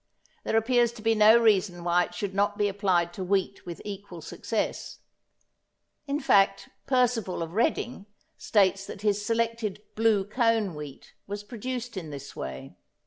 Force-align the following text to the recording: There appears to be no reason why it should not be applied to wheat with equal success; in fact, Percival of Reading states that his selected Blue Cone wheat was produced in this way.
There 0.43 0.57
appears 0.57 0.91
to 0.93 1.03
be 1.03 1.13
no 1.13 1.37
reason 1.37 1.83
why 1.83 2.05
it 2.05 2.15
should 2.15 2.33
not 2.33 2.57
be 2.57 2.67
applied 2.67 3.13
to 3.13 3.23
wheat 3.23 3.67
with 3.67 3.79
equal 3.85 4.19
success; 4.19 4.97
in 6.07 6.19
fact, 6.19 6.69
Percival 6.87 7.43
of 7.43 7.53
Reading 7.53 8.07
states 8.35 8.87
that 8.87 9.03
his 9.03 9.23
selected 9.23 9.83
Blue 9.93 10.25
Cone 10.25 10.73
wheat 10.73 11.13
was 11.27 11.43
produced 11.43 11.97
in 11.97 12.09
this 12.09 12.35
way. 12.35 12.77